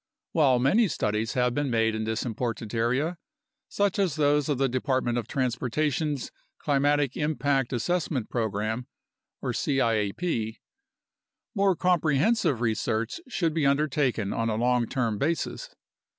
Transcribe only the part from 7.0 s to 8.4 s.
Impact Assessment